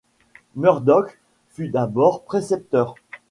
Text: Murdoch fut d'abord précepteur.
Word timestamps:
Murdoch 0.55 1.15
fut 1.51 1.67
d'abord 1.69 2.23
précepteur. 2.23 2.95